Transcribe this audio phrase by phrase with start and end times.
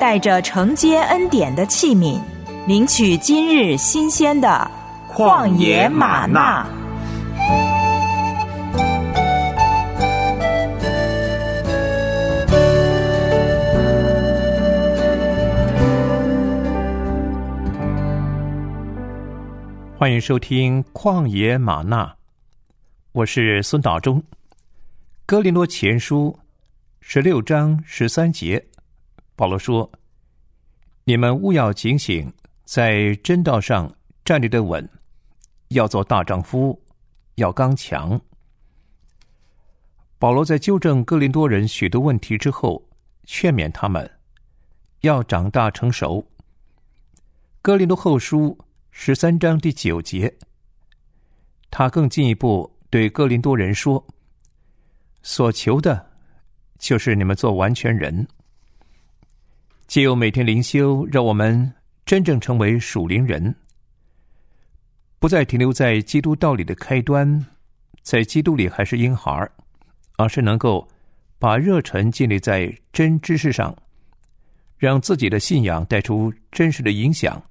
[0.00, 2.20] 带着承接恩典的器皿，
[2.68, 4.70] 领取今日新鲜的
[5.08, 6.64] 旷野玛纳。
[19.98, 22.04] 欢迎收听《旷野玛纳》，
[23.10, 24.22] 我是孙导中。
[25.26, 26.38] 哥林多前书
[27.00, 28.64] 十六章十三节，
[29.38, 29.88] 保罗说
[31.06, 33.94] ：“你们务要警醒，在真道上
[34.24, 34.90] 站立的稳，
[35.68, 36.82] 要做大丈夫，
[37.36, 38.20] 要刚强。”
[40.18, 42.84] 保罗在纠正哥林多人许多问题之后，
[43.26, 44.10] 劝勉他们
[45.02, 46.26] 要长大成熟。
[47.62, 48.58] 哥林多后书。
[48.90, 50.36] 十三章第九节，
[51.70, 54.04] 他更进一步对哥林多人说
[55.22, 56.10] ：“所求的，
[56.80, 58.26] 就是你们做完全人。
[59.88, 61.72] 借由每天灵修，让我们
[62.04, 63.54] 真正成为属灵人，
[65.18, 67.46] 不再停留在基督道理的开端，
[68.02, 69.50] 在基督里还是婴孩，
[70.18, 70.86] 而是能够
[71.38, 73.74] 把热忱建立在真知识上，
[74.76, 77.42] 让自己的信仰带出真实的影响。”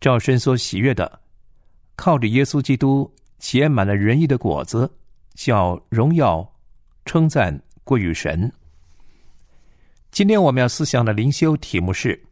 [0.00, 1.20] 照神所喜悦的，
[1.96, 4.88] 靠着耶稣基督结满了仁义的果子，
[5.34, 6.48] 叫荣耀
[7.04, 8.52] 称赞归于神。
[10.14, 12.22] 今天我们要思想的灵修题目是：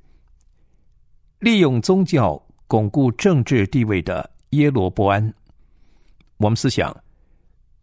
[1.41, 5.35] 利用宗教巩固政治地位的耶罗波安。
[6.37, 6.97] 我们思想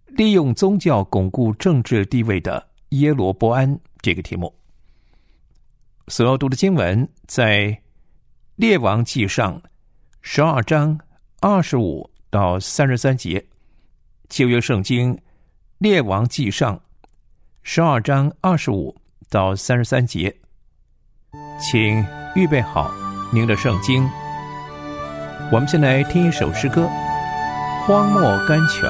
[0.06, 4.56] 利用宗教巩固政治地位的耶罗波安这个题目。
[6.08, 7.78] 所要读的经文在
[8.56, 9.62] 列王记上。
[10.22, 10.98] 十二章
[11.42, 13.46] 二十五到三十三节，
[14.30, 15.20] 旧约圣经
[15.78, 16.82] 列王记上
[17.64, 18.96] 十二章二十五
[19.30, 20.36] 到三十三节，
[21.60, 22.04] 请
[22.36, 22.92] 预备好
[23.32, 24.10] 您的圣经。
[25.52, 26.82] 我们先来听一首诗歌
[27.86, 28.90] 《荒漠甘泉》。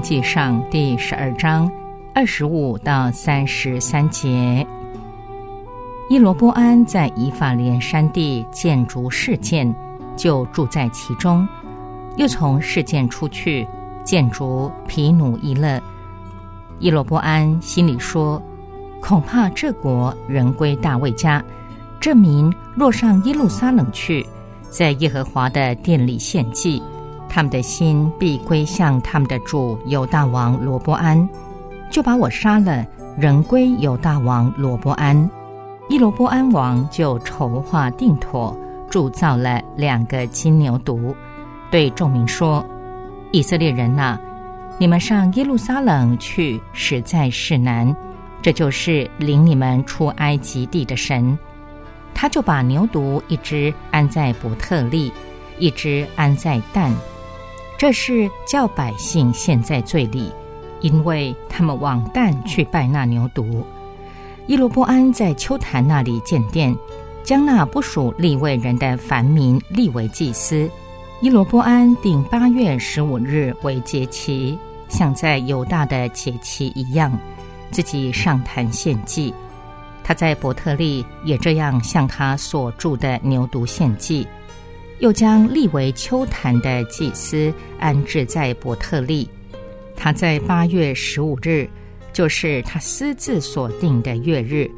[0.00, 1.70] 王记上第十二章
[2.14, 4.66] 二十五到三十三节。
[6.08, 9.70] 伊罗波安在以法莲山地建筑事件，
[10.16, 11.46] 就住在其中；
[12.16, 13.68] 又从事件出去，
[14.02, 15.78] 建筑皮努伊勒。
[16.78, 18.40] 伊罗波安心里说
[19.02, 21.44] ：“恐怕这国人归大卫家，
[22.00, 24.26] 这民若上耶路撒冷去，
[24.70, 26.82] 在耶和华的殿里献祭。”
[27.30, 31.26] 他们的心必归向他们的主犹大王罗伯安，
[31.88, 32.84] 就把我杀了，
[33.16, 35.30] 仍归犹大王罗伯安。
[35.88, 38.56] 伊罗伯安王就筹划定妥，
[38.90, 41.14] 铸造了两个金牛犊，
[41.70, 42.66] 对众民说
[43.30, 44.18] ：“以色列人呐，
[44.78, 47.94] 你们上耶路撒冷去实在是难，
[48.42, 51.38] 这就是领你们出埃及地的神。”
[52.12, 55.12] 他就把牛犊一只安在伯特利，
[55.58, 56.92] 一只安在但。
[57.80, 60.30] 这是叫百姓陷在罪里，
[60.82, 63.64] 因为他们往旦去拜那牛犊。
[64.46, 66.76] 伊罗波安在秋坛那里建殿，
[67.24, 70.70] 将那不属立位人的凡民立为祭司。
[71.22, 74.58] 伊罗波安定八月十五日为节期，
[74.90, 77.10] 像在犹大的节期一样，
[77.70, 79.32] 自己上坛献祭。
[80.04, 84.28] 他在伯特利也这样向他所住的牛犊献祭。
[85.00, 89.28] 又将立为秋坛的祭司安置在伯特利。
[89.96, 91.68] 他在八月十五日，
[92.12, 94.70] 就是他私自所定的月日，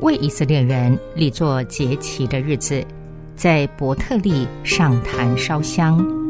[0.00, 2.84] 为以色列人立作节期的日子，
[3.34, 6.25] 在伯特利上坛烧香。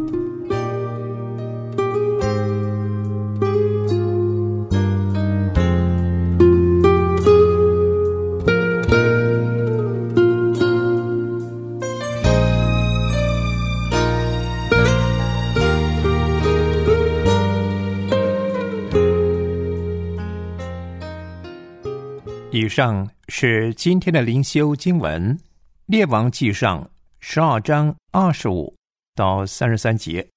[22.77, 25.35] 上是今天的灵修经文，
[25.87, 26.85] 《列王记上》
[27.21, 28.77] 十二章二十五
[29.15, 30.29] 到三十三节。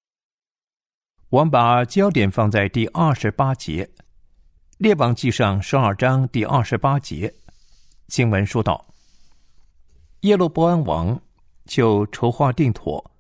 [1.27, 3.83] 我们把焦点放在第二十八节，
[4.77, 7.35] 《列王记上》十二章第二十八节，
[8.07, 8.87] 经文说道
[10.23, 11.21] ：“耶路伯安王
[11.65, 13.11] 就筹划定妥，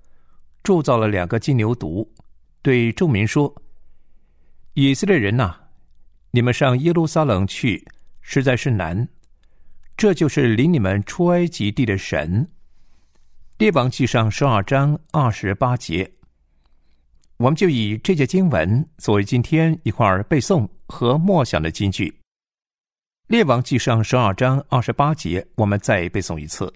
[0.63, 2.07] 铸造了两个金牛犊，
[2.61, 3.53] 对众民说
[4.75, 5.53] ：‘以色列人呐，
[6.31, 7.85] 你们上耶路撒冷去。’”
[8.31, 9.09] 实在是难，
[9.97, 12.47] 这就是领你们出埃及地的神。
[13.57, 16.11] 列王记上十二章二十八节，
[17.37, 22.19] 我们就以这节经文作为今天一块儿背诵和默想的金句。
[23.29, 26.71] 列王记上十二章二十八节，我们再背诵一次。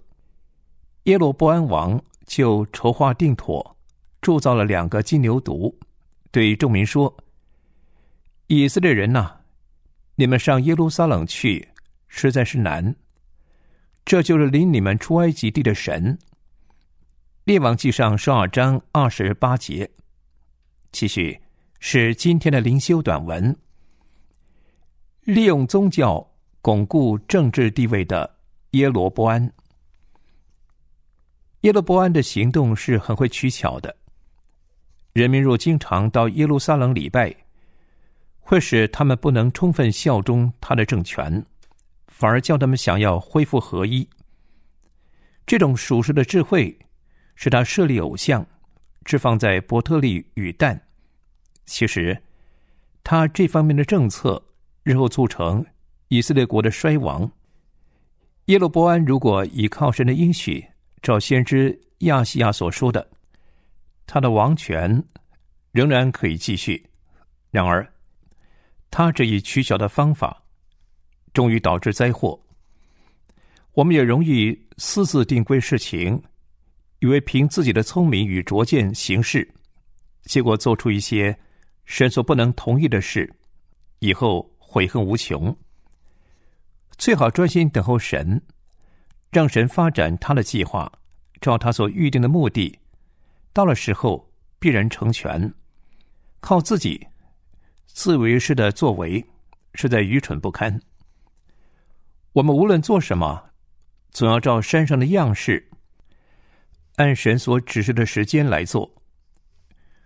[1.04, 3.78] 耶罗波安王就筹划定妥，
[4.22, 5.72] 铸造了两个金牛犊，
[6.32, 7.16] 对众民说
[8.48, 9.42] ：“以色列人呐。”
[10.16, 11.68] 你们上耶路撒冷去，
[12.08, 12.96] 实在是难。
[14.06, 16.18] 这就是领你们出埃及地的神。
[17.46, 19.90] 列王记上十二章二十八节，
[20.92, 21.40] 继续
[21.80, 23.56] 是今天的灵修短文。
[25.22, 26.26] 利用宗教
[26.62, 28.30] 巩固政治地位的
[28.72, 29.52] 耶罗波安，
[31.62, 33.96] 耶罗波安的行动是很会取巧的。
[35.14, 37.36] 人民若经常到耶路撒冷礼拜。
[38.44, 41.44] 会使他们不能充分效忠他的政权，
[42.08, 44.08] 反而叫他们想要恢复合一。
[45.46, 46.78] 这种属实的智慧，
[47.36, 48.46] 使他设立偶像，
[49.06, 50.80] 置放在伯特利与但。
[51.66, 52.22] 其实，
[53.04, 54.42] 他这方面的政策
[54.84, 55.66] 日后促成
[56.10, 57.30] 以色列国的衰亡。
[58.46, 60.66] 耶路伯安如果倚靠神的应许，
[61.02, 63.10] 照先知亚西亚所说的，
[64.06, 65.02] 他的王权
[65.72, 66.86] 仍然可以继续。
[67.52, 67.90] 然而，
[68.96, 70.44] 他这一取巧的方法，
[71.34, 72.40] 终于导致灾祸。
[73.72, 76.22] 我们也容易私自定规事情，
[77.00, 79.52] 以为凭自己的聪明与拙见行事，
[80.26, 81.36] 结果做出一些
[81.86, 83.28] 神所不能同意的事，
[83.98, 85.58] 以后悔恨无穷。
[86.96, 88.40] 最好专心等候神，
[89.32, 90.92] 让神发展他的计划，
[91.42, 92.78] 照他所预定的目的，
[93.54, 95.52] 到了时候必然成全。
[96.42, 97.08] 靠自己。
[97.94, 99.24] 自为是的作为，
[99.76, 100.82] 实在愚蠢不堪。
[102.34, 103.52] 我们无论做什么，
[104.10, 105.70] 总要照山上的样式，
[106.96, 108.92] 按神所指示的时间来做。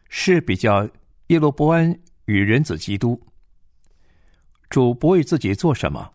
[0.10, 0.89] 是比较
[1.27, 3.22] 耶罗伯安与人子基督。
[4.70, 6.13] 主不为自己做什么，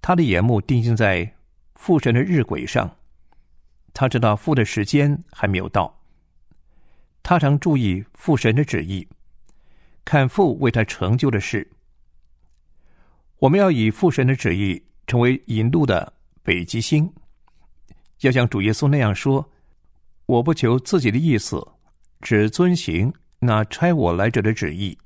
[0.00, 1.34] 他的眼目定睛在
[1.74, 2.96] 父神的日晷上，
[3.92, 6.00] 他知道父的时间还没有到。
[7.20, 9.08] 他常注意父神的旨意。
[10.04, 11.70] 看父为他成就的事。
[13.38, 17.12] 我们要以父神的旨意成为引路的北极星，
[18.20, 19.50] 要像主耶稣那样说
[20.26, 21.66] ：“我不求自己的意思，
[22.20, 24.96] 只遵行那差我来者的旨意。”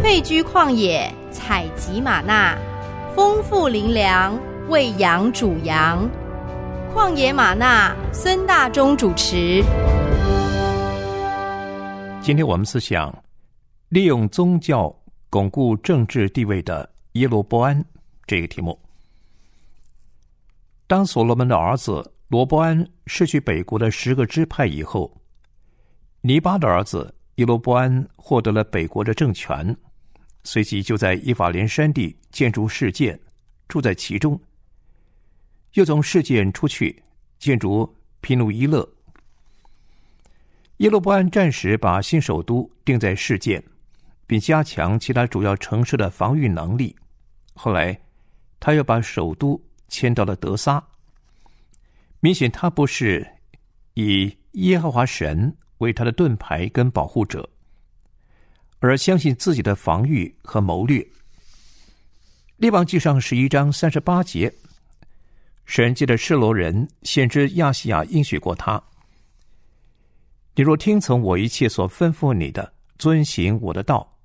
[0.00, 2.56] 退居旷野，采集玛纳，
[3.16, 6.08] 丰富灵粮，喂养主羊。
[6.94, 9.64] 旷野玛纳，孙大中主持。
[12.24, 13.14] 今天我们是想
[13.90, 14.90] 利用宗教
[15.28, 17.84] 巩固政治地位的耶罗波安
[18.26, 18.80] 这个题目。
[20.86, 25.14] 当所罗门的儿子罗波安失去北国的十个支派以后，
[26.22, 29.76] 尼巴的儿子耶罗波安获得了北国的政权，
[30.44, 33.20] 随即就在伊法连山地建筑事件，
[33.68, 34.40] 住在其中。
[35.74, 37.02] 又从事件出去，
[37.38, 38.88] 建筑皮努伊勒。
[40.78, 43.62] 耶罗波安暂时把新首都定在事件，
[44.26, 46.94] 并加强其他主要城市的防御能力。
[47.54, 47.96] 后来，
[48.58, 50.84] 他又把首都迁到了德萨。
[52.18, 53.24] 明显，他不是
[53.94, 57.48] 以耶和华神为他的盾牌跟保护者，
[58.80, 61.06] 而相信自己的防御和谋略。
[62.56, 64.52] 列王记上十一章三十八节。
[65.66, 68.82] 神借着示罗人先知亚细亚应许过他
[70.54, 74.16] ：“你若听从我一切所吩咐你的，遵行我的道，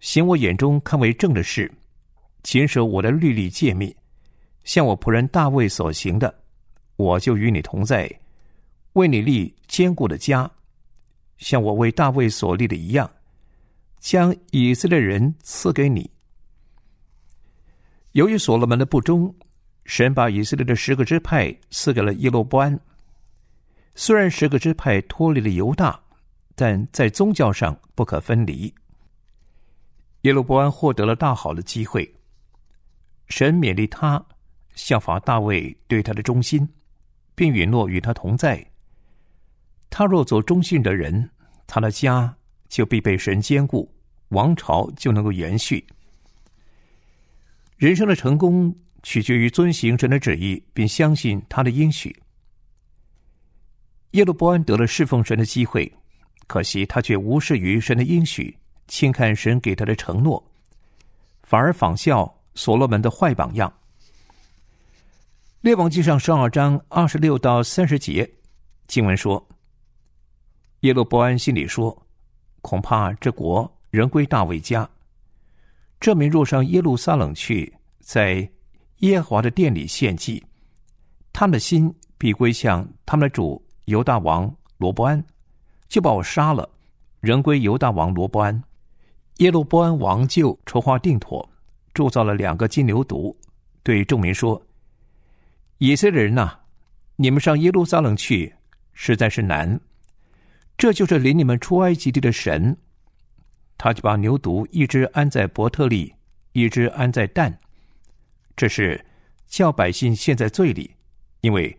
[0.00, 1.70] 行我眼中看为正的事，
[2.42, 3.94] 谨守我的律例诫命，
[4.64, 6.34] 像我仆人大卫所行的，
[6.96, 8.10] 我就与你同在，
[8.94, 10.50] 为你立坚固的家，
[11.36, 13.10] 像我为大卫所立的一样，
[14.00, 16.10] 将以色列人赐给你。”
[18.12, 19.34] 由于所罗门的不忠。
[19.86, 22.80] 神把以色列的十个支派赐给了耶罗波安。
[23.94, 25.98] 虽然十个支派脱离了犹大，
[26.54, 28.72] 但在宗教上不可分离。
[30.22, 32.14] 耶路伯安获得了大好的机会。
[33.28, 34.24] 神勉励他
[34.74, 36.68] 效法大卫对他的忠心，
[37.34, 38.64] 并允诺与他同在。
[39.90, 41.30] 他若做忠信的人，
[41.66, 42.36] 他的家
[42.68, 43.94] 就必被神兼顾，
[44.28, 45.86] 王朝就能够延续。
[47.76, 48.74] 人生的成功。
[49.06, 52.16] 取决于遵行神的旨意，并相信他的应许。
[54.14, 55.92] 耶路伯安得了侍奉神的机会，
[56.46, 58.56] 可惜他却无视于神的应许，
[58.86, 60.42] 轻看神给他的承诺，
[61.42, 63.72] 反而仿效所罗门的坏榜样。
[65.60, 68.30] 列王记上十二章二十六到三十节
[68.86, 69.44] 经文说
[70.80, 72.06] ：“耶路伯安心里说，
[72.62, 74.88] 恐怕这国仍归大卫家。
[75.98, 78.48] 这名若上耶路撒冷去，在。”
[78.98, 80.42] 耶和华的殿里献祭，
[81.32, 85.24] 他们的心必归向他们的主犹大王罗伯安，
[85.88, 86.68] 就把我杀了，
[87.20, 88.62] 仍归犹大王罗伯安。
[89.38, 91.48] 耶罗伯安王就筹划定妥，
[91.92, 93.34] 铸造了两个金牛犊，
[93.82, 94.62] 对众民说
[95.78, 96.60] ：“以色列人呐，
[97.16, 98.54] 你们上耶路撒冷去
[98.92, 99.80] 实在是难，
[100.78, 102.76] 这就是领你们出埃及地的神。”
[103.76, 106.14] 他就把牛犊一只安在伯特利，
[106.52, 107.58] 一只安在蛋。
[108.56, 109.04] 这是
[109.48, 110.94] 叫百姓陷在罪里，
[111.40, 111.76] 因为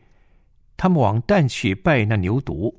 [0.78, 2.74] 他们往旦去拜那牛犊。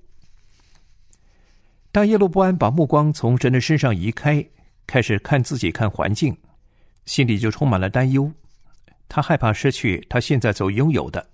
[1.92, 4.46] 当耶路伯安把目光从神的身上移开，
[4.86, 6.36] 开始看自己、看环境，
[7.06, 8.30] 心里就充满了担忧。
[9.08, 11.26] 他害怕失去他现在所拥有的。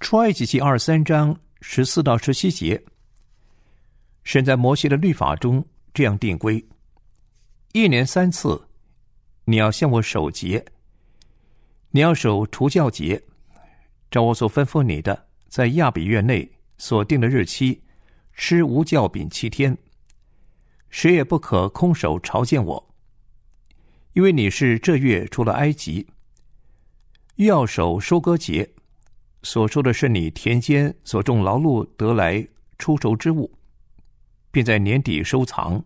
[0.00, 2.82] 出埃及记二三章十四到十七节，
[4.24, 6.62] 神在摩西的律法中这样定规：
[7.72, 8.60] 一年三次，
[9.44, 10.64] 你要向我守节。
[11.92, 13.22] 你要守除教节，
[14.10, 17.82] 照我所吩咐你的，在亚比月内所定的日期，
[18.32, 19.76] 吃无教饼七天。
[20.88, 22.94] 谁也不可空手朝见我，
[24.12, 26.06] 因为你是这月出了埃及。
[27.34, 28.70] 要守收割节，
[29.42, 32.46] 所说的是你田间所种劳碌得来
[32.78, 33.52] 出熟之物，
[34.52, 35.84] 并在年底收藏。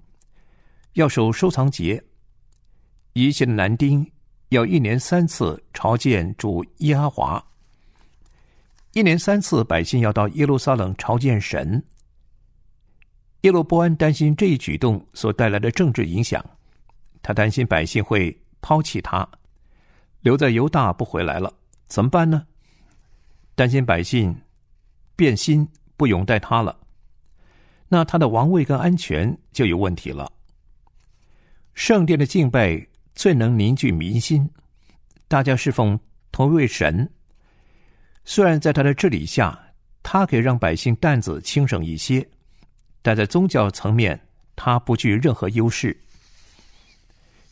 [0.93, 2.05] 要守收藏节，
[3.15, 4.07] 一切的男丁。
[4.51, 7.45] 要一年三次朝见主耶和华。
[8.95, 11.83] 一年三次，百姓要到耶路撒冷朝见神。
[13.41, 16.43] 耶路波安担心这一举动所带来的政治影响，
[17.21, 19.29] 他担心百姓会抛弃他，
[20.21, 21.53] 留在犹大不回来了，
[21.89, 22.47] 怎么办呢？
[23.57, 24.35] 担心百姓
[25.17, 26.79] 变心不拥戴他了，
[27.89, 30.33] 那他的王位跟安全就有问题了。
[31.75, 32.87] 圣殿的敬拜。
[33.17, 34.51] 最能凝聚民心，
[35.29, 35.97] 大家侍奉
[36.33, 37.09] 同一位神。
[38.25, 39.59] 虽然在他的治理下，
[40.03, 42.27] 他可以让百姓担子轻省一些，
[43.03, 44.19] 但在宗教层面，
[44.57, 45.97] 他不具任何优势。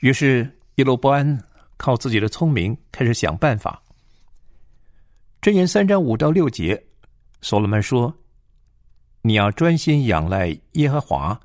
[0.00, 1.38] 于是耶罗伯安
[1.76, 3.82] 靠自己的聪明开始想办法。
[5.40, 6.82] 箴言三章五到六节，
[7.40, 8.14] 所罗门说
[9.22, 11.38] ：“你要专心仰赖耶和华，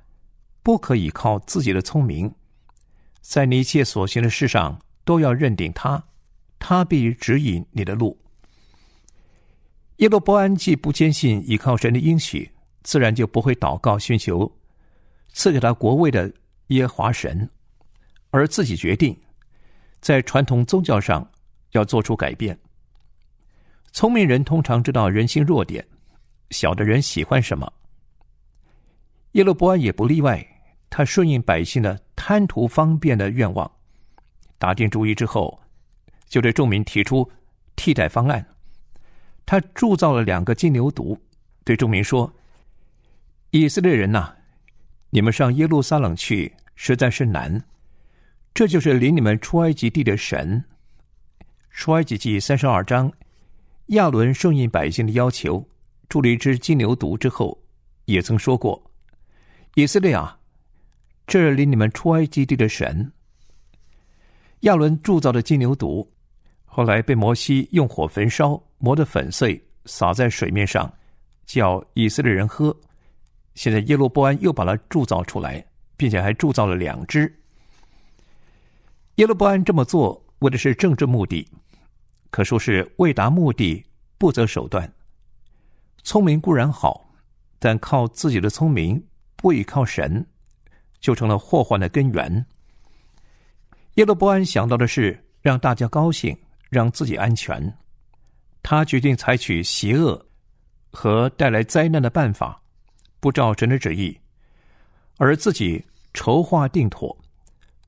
[0.64, 2.34] 不可以靠自己的聪明，
[3.22, 6.02] 在你一切所行的事上都要认定他，
[6.60, 8.18] 他必指引你的路。”
[9.98, 12.50] 耶罗波安既不坚信依靠神的应许，
[12.84, 14.52] 自然就不会祷告寻求
[15.34, 16.32] 赐给他国位的
[16.68, 17.50] 耶华神，
[18.30, 19.18] 而自己决定
[20.00, 21.28] 在传统宗教上
[21.72, 22.58] 要做出改变。
[23.92, 25.84] 聪明人通常知道人性弱点，
[26.52, 27.72] 小的人喜欢什么。
[29.32, 30.46] 耶罗波安也不例外，
[30.92, 33.70] 他顺应百姓的贪图方便的愿望，
[34.60, 35.60] 打定主意之后，
[36.28, 37.28] 就对众民提出
[37.76, 38.46] 替代方案。
[39.48, 41.18] 他铸造了两个金牛犊，
[41.64, 42.32] 对众民说
[43.52, 44.36] ：“以色列人呐，
[45.10, 47.64] 你们上耶路撒冷去实在是难，
[48.54, 50.66] 这就是领你们出埃及地的神。”
[51.72, 53.12] 出埃及记三十二章。
[53.92, 55.66] 亚伦顺应百姓的要求，
[56.10, 57.58] 铸了一只金牛犊之后，
[58.04, 58.92] 也曾说过
[59.76, 60.40] ：“以色列啊，
[61.26, 63.14] 这领你们出埃及地的神。”
[64.62, 66.06] 亚伦铸造的金牛犊，
[66.78, 70.88] 后来被摩西用火焚烧，磨得粉碎，撒在水面上，
[71.48, 72.72] 叫以色列人喝。
[73.56, 75.66] 现在耶罗波安又把它铸造出来，
[75.98, 77.22] 并且还铸造了两只。
[79.16, 81.50] 耶罗波安这么做，为的是政治目的。
[82.30, 83.84] 可说是为达目的
[84.20, 84.88] 不择手段。
[86.04, 87.10] 聪明固然好，
[87.58, 89.04] 但靠自己的聪明
[89.36, 90.24] 不依靠神，
[91.00, 92.46] 就成了祸患的根源。
[93.96, 96.38] 耶罗波安想到的是让大家高兴，
[96.70, 97.78] 让自己安全。
[98.62, 100.26] 他决定采取邪恶
[100.92, 102.62] 和带来灾难的办法，
[103.20, 104.20] 不照神的旨意，
[105.18, 107.18] 而自己筹划定妥，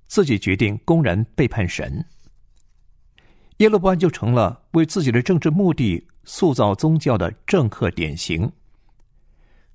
[0.08, 2.06] 自己决定公然背叛神。
[3.58, 8.50] 耶路波安就成了为自己的政治目的塑造宗教的政客典型。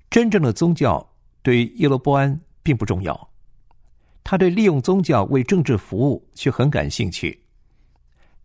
[0.09, 1.07] 真正的宗教
[1.43, 3.29] 对耶路波安并不重要，
[4.23, 7.44] 他对利用宗教为政治服务却很感兴趣。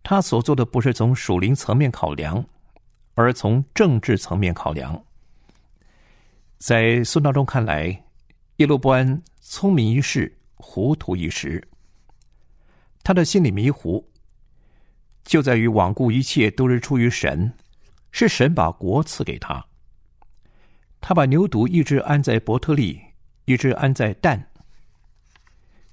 [0.03, 2.45] 他所做的不是从属灵层面考量，
[3.15, 5.01] 而从政治层面考量。
[6.59, 8.05] 在孙道中看来，
[8.57, 11.67] 耶路波安聪明一世，糊涂一时。
[13.03, 14.07] 他的心里迷糊。
[15.23, 17.53] 就在于罔顾一切都是出于神，
[18.11, 19.65] 是神把国赐给他。
[21.01, 23.01] 他把牛犊一只安在伯特利，
[23.45, 24.45] 一只安在但。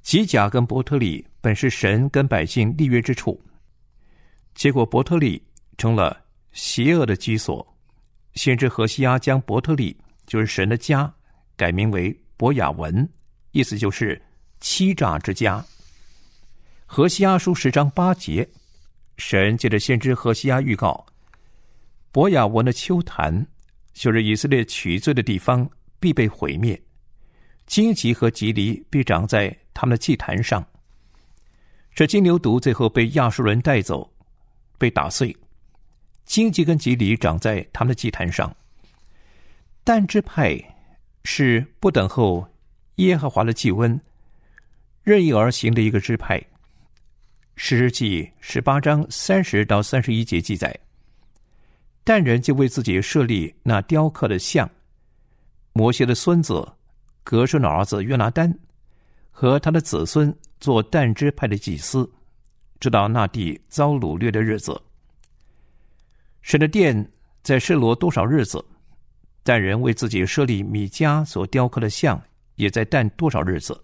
[0.02, 3.40] 吉甲跟伯特利本是神跟百姓立约之处，
[4.58, 5.40] 结果伯特利
[5.78, 6.20] 成了
[6.52, 7.66] 邪恶的居所。
[8.34, 11.14] 先知何西阿将伯特利就是神的家
[11.56, 13.08] 改名为伯雅文，
[13.52, 14.20] 意思就是
[14.60, 15.64] 欺诈之家。
[16.88, 18.48] 何西阿书十章八节。
[19.18, 21.06] 神借着先知何西阿预告，
[22.12, 23.46] 伯雅文的秋坛，
[23.94, 25.68] 就是以色列取罪的地方，
[26.00, 26.76] 必被毁灭；
[27.66, 30.64] 荆棘和棘藜必长在他们的祭坛上。
[31.94, 34.08] 这金牛犊最后被亚述人带走，
[34.78, 35.36] 被打碎；
[36.26, 38.56] 荆棘跟棘藜长在他们的祭坛上。
[39.84, 40.58] 但支派
[41.24, 42.48] 是不等候
[42.96, 44.00] 耶和华的祭温，
[45.04, 46.42] 任意而行的一个支派。
[47.56, 50.78] 诗记十八章三十到三十一节记载，
[52.04, 54.70] 但人就为自己设立那雕刻的像。
[55.74, 56.68] 摩西的孙子
[57.24, 58.52] 格顺的儿子约拿丹
[59.32, 62.10] 和他的子孙做但支派的祭司，
[62.80, 64.82] 直到那地遭掳掠的日子。
[66.42, 67.12] 神的殿
[67.44, 68.64] 在示罗多少日子？
[69.44, 72.22] 但人为自己设立米迦所雕刻的像，
[72.56, 73.80] 也在但多少日子？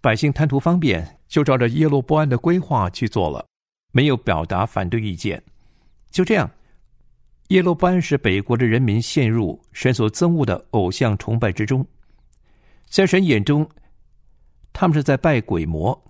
[0.00, 1.18] 百姓贪图方便。
[1.26, 3.44] 就照着耶罗波安的规划去做了，
[3.90, 5.42] 没有表达反对意见。
[6.12, 6.48] 就这样，
[7.48, 11.84] 耶罗波安使北国的人民陷入神所憎恶的偶像崇拜之中。
[12.88, 13.68] 在神眼中，
[14.72, 16.00] 他们是在拜鬼魔。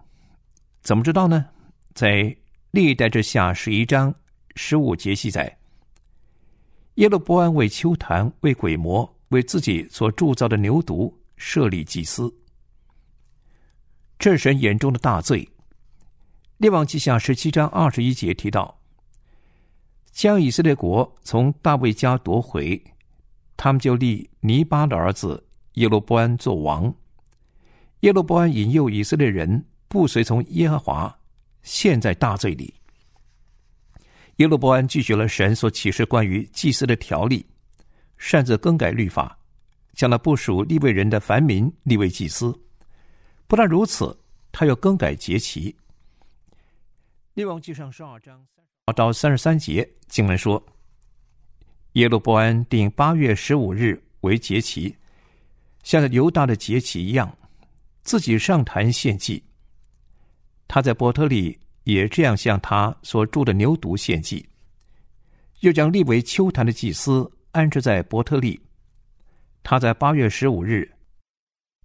[0.84, 1.46] 怎么知道呢？
[1.94, 2.36] 在
[2.70, 4.14] 历代之下十一章
[4.54, 5.56] 十五节记载，
[6.96, 12.32] 耶罗波安为丘坛、为鬼魔、为自己所铸造的牛犊设立祭司。
[14.18, 15.48] 这是神眼中的大罪。
[16.58, 18.78] 列王记下十七章二十一节提到，
[20.12, 22.78] 将以色列国从大卫家夺回，
[23.56, 26.94] 他们就立尼巴的儿子耶罗波安做王。
[28.00, 31.16] 耶罗波安引诱以色列人不随从耶和华，
[31.62, 32.74] 陷在大罪里。
[34.38, 37.46] 耶罗伯安拒绝了神所启示关于祭司的条例，
[38.18, 39.38] 擅自更改律法，
[39.92, 42.52] 将那不属利未人的凡民立为祭司。
[43.46, 44.18] 不但如此，
[44.50, 45.72] 他又更改节期。
[47.34, 48.44] 列王记上十二章
[48.96, 50.60] 到三十三节经文说：
[51.92, 54.96] 耶路伯安定八月十五日为节期，
[55.84, 57.32] 像犹大的节期一样，
[58.02, 59.40] 自己上坛献祭。
[60.66, 64.48] 他在伯特利也这样向他所住的牛犊献祭，
[65.60, 68.60] 又将立为秋坛的祭司安置在伯特利。
[69.62, 70.90] 他在八月十五日，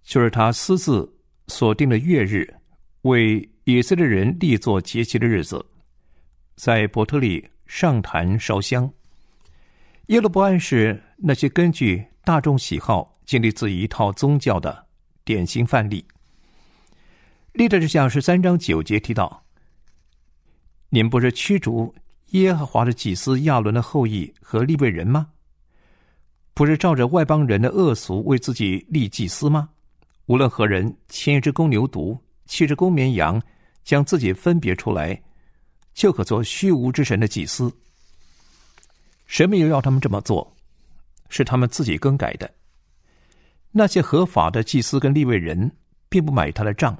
[0.02, 1.10] 就是他私自
[1.48, 2.46] 所定的月日，
[3.02, 5.64] 为以色列人立作节期的日子，
[6.56, 8.90] 在伯特利上坛烧香。
[10.06, 14.86] 耶路伯安是那些根据大众喜好建立自己一套宗教的
[15.24, 16.04] 典型范例。
[17.52, 19.44] 历代志下十三章九节提到
[20.88, 21.92] ：“你们不是驱逐
[22.28, 25.26] 耶和华的祭司亚伦的后裔和利未人吗？
[26.54, 29.68] 不是照着外邦人的恶俗为自己立祭司吗？
[30.26, 33.42] 无论何人牵一只公牛犊、七只公绵羊，
[33.82, 35.20] 将自己分别出来，
[35.92, 37.72] 就可做虚无之神的祭司。
[39.26, 40.56] 神没有要他们这么做，
[41.28, 42.48] 是他们自己更改的。
[43.72, 45.72] 那些合法的祭司跟利未人，
[46.08, 46.96] 并不买他的账。”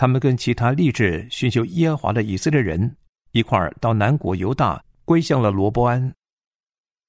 [0.00, 2.96] 他们跟其他立志寻求耶和华的以色列人
[3.32, 6.10] 一块儿到南国犹大，归向了罗伯安。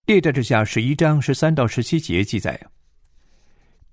[0.08, 2.60] 列在之下十一章十三到十七节记载，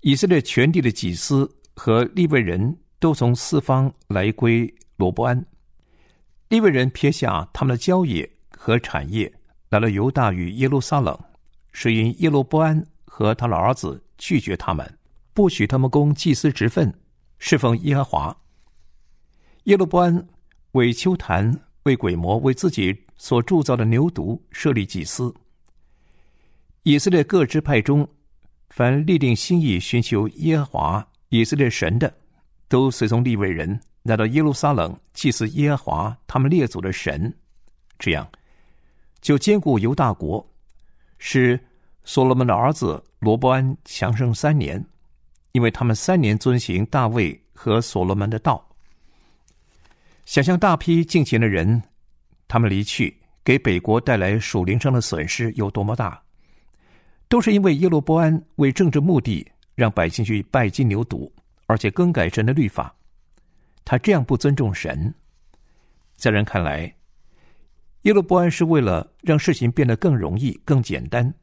[0.01, 5.45] 以色列全地的祭司和利未人都从四方来归罗伯安。
[6.49, 9.33] 利未人撇下他们的郊野和产业，
[9.69, 11.17] 来了犹大与耶路撒冷，
[11.71, 14.85] 是因耶罗伯安和他的儿子拒绝他们，
[15.33, 16.93] 不许他们供祭司职分，
[17.37, 18.37] 侍奉耶和华。
[19.69, 20.27] 耶路伯安
[20.71, 25.31] 为丘坛、为鬼魔、为自己所铸造的牛犊设立祭司。
[26.81, 28.07] 以色列各支派中，
[28.71, 32.11] 凡立定心意寻求耶和华以色列神的，
[32.67, 37.31] 都随从立位人来到耶路撒冷祭祀耶和华他们列祖的神。
[37.99, 38.27] 这样，
[39.21, 40.43] 就兼顾犹大国，
[41.19, 41.59] 使
[42.03, 44.83] 所罗门的儿子罗伯安强盛三年，
[45.51, 48.65] 因为他们三年遵行大卫和所罗门的道。
[50.29, 51.81] 想象大批进前的人，
[52.47, 56.21] 他们离去，给北国带来属灵上的损失有多么大，
[57.27, 61.27] 都是因为耶罗波安为政治目的让百姓去拜金牛犊，
[61.65, 62.95] 而且更改神的律法。
[63.83, 65.11] 他这样不尊重神，
[66.15, 66.93] 在人看来，
[68.03, 71.33] 耶罗波安是为了让事情变得更容易、更简单。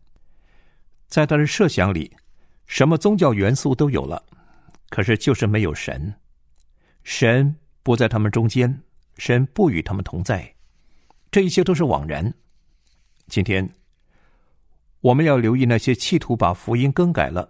[1.09, 2.17] 在他的设想里，
[2.69, 4.25] 什么宗教元素都有了，
[4.91, 6.15] 可是就是没有神，
[7.03, 7.53] 神。
[7.87, 8.83] 不在他们中间，
[9.17, 10.53] 神不与他们同在，
[11.31, 12.35] 这一切都是枉然。
[13.29, 13.71] 今天，
[15.03, 17.49] 我们要留意那些企图把福音更改了，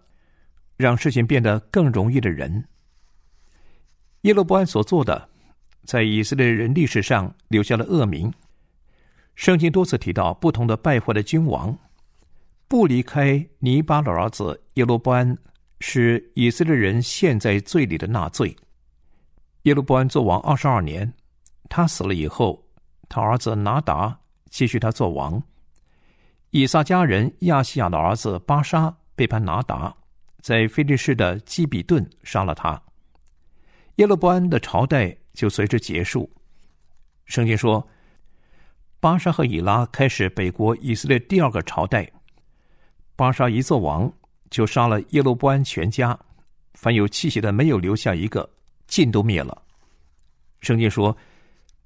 [0.77, 2.69] 让事情变得更容易的人。
[4.25, 5.27] 耶路伯安所做的，
[5.87, 8.31] 在以色列人历史上留下了恶名。
[9.37, 11.75] 圣经多次提到不同的败坏的君王，
[12.69, 15.39] 不离开尼巴的儿子耶路伯安，
[15.81, 18.55] 是以色列人陷在罪里的纳罪。
[19.67, 21.13] 耶路伯安做王二十二年，
[21.69, 22.65] 他死了以后，
[23.09, 24.17] 他儿子拿达
[24.49, 25.43] 继续他做王。
[26.51, 29.93] 以撒家人亚细亚的儿子巴沙背叛拿达，
[30.41, 32.81] 在菲利士的基比顿杀了他。
[33.97, 36.31] 耶路伯安的朝代就随之结束。
[37.25, 37.85] 圣经说，
[39.01, 42.09] 巴沙和以拉开始北国以色列第二个朝代。
[43.17, 44.13] 巴沙一做王，
[44.49, 46.17] 就杀了耶路伯安全家，
[46.75, 48.49] 凡有气息的没有留下一个。
[48.87, 49.63] 尽都灭了。
[50.61, 51.17] 圣经说，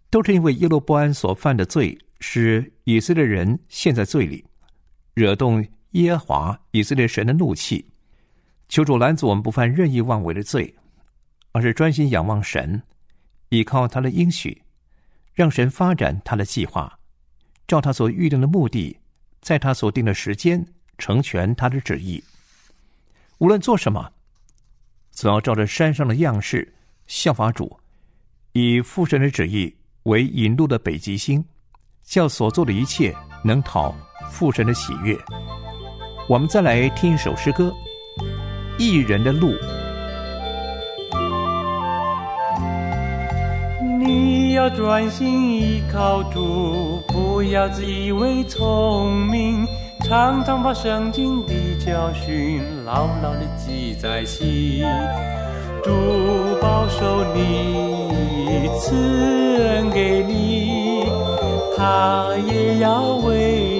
[0.08, 4.44] 都是因为耶罗波安所犯的罪，使以色列人陷在罪里，
[5.14, 7.86] 惹动耶和华以色列神的怒气。
[8.68, 10.74] 求主拦阻我们不犯任意妄为的罪，
[11.52, 12.80] 而是专心仰望神，
[13.48, 14.62] 依靠他的应许，
[15.34, 16.98] 让神发展他的计划，
[17.66, 18.96] 照他所预定的目的，
[19.40, 20.64] 在他所定的时间
[20.98, 22.22] 成全他的旨意。
[23.38, 24.12] 无论做什么，
[25.10, 26.72] 总要照着山上的样式。
[27.10, 27.76] 效法主，
[28.52, 31.44] 以父神的旨意为引路的北极星，
[32.04, 33.92] 叫所做的一切能讨
[34.30, 35.18] 父神的喜悦。
[36.28, 37.74] 我们再来听一首诗歌，
[38.78, 39.48] 《一人的路》。
[43.98, 49.66] 你要专心依靠主，不要自以为聪明，
[50.04, 51.52] 常常把圣经的
[51.84, 54.84] 教训牢牢的记在心。
[55.82, 55.90] 主
[56.60, 58.94] 保守你，赐
[59.62, 61.04] 恩给你，
[61.76, 63.79] 他也要为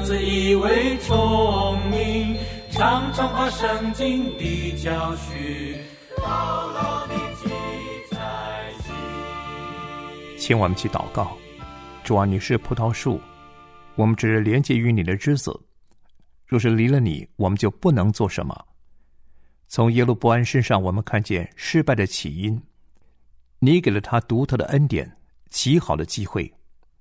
[0.00, 2.36] 自以为聪明，
[2.70, 5.76] 常常把圣经的教训
[6.18, 7.50] 牢牢地记
[8.10, 8.18] 在
[8.82, 8.94] 心。
[10.38, 11.36] 请我们去祷告。
[12.04, 13.20] 主啊，你是葡萄树，
[13.94, 15.58] 我们只连接于你的枝子。
[16.46, 18.58] 若是离了你，我们就不能做什么。
[19.68, 22.62] 从耶路伯安身上，我们看见失败的起因。
[23.58, 25.18] 你给了他独特的恩典，
[25.50, 26.50] 极好的机会，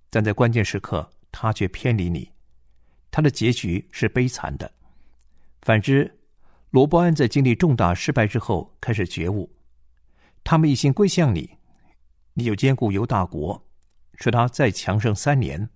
[0.10, 2.29] 但在关键时刻，他却偏离你，
[3.12, 4.72] 他的结局是悲惨的。
[5.62, 6.12] 反之，
[6.70, 9.50] 罗伯安在经历重大失败之后开始觉悟，
[10.43, 11.50] 他们一心归向你，
[12.34, 13.62] 你就兼顾犹大国，
[14.15, 15.67] 使他再强盛三年，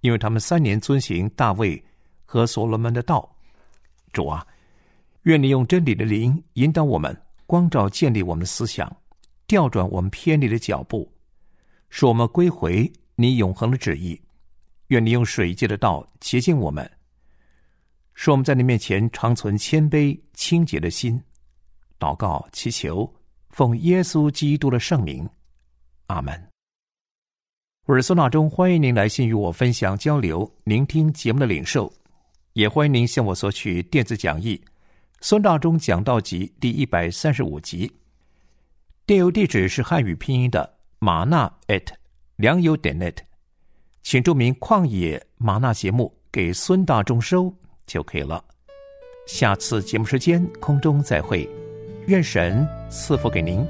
[0.00, 1.82] 因为他们三年遵行大卫
[2.24, 3.36] 和所罗门的道。
[4.12, 4.46] 主啊，
[5.22, 7.14] 愿你用真理的灵引导我们，
[7.46, 8.90] 光照建立我们的思想，
[9.46, 11.12] 调转我们偏离的脚步，
[11.90, 14.20] 使我们归回你永恒的旨意。
[14.88, 16.88] 愿你用水界的道洁净我们，
[18.14, 21.20] 使我们在你面前常存谦卑清洁的心。
[21.98, 23.12] 祷告祈求，
[23.50, 25.28] 奉耶稣基督的圣名，
[26.06, 26.48] 阿门。
[27.86, 31.92] 我是孙大中，欢迎您来信与我分享交流，聆听节目的领受，
[32.52, 34.56] 也欢迎您向我索取电子讲义
[35.20, 37.90] 《孙大中讲道集》第一百三十五集。
[39.04, 41.86] 电邮地址是汉语拼音的玛纳 at
[42.36, 43.16] 良友点 net，
[44.08, 47.52] 请注明“旷野玛纳”节目给孙大中收
[47.88, 48.40] 就可以了。
[49.26, 51.50] 下次节目时间空中再会，
[52.06, 53.66] 愿神赐福给您。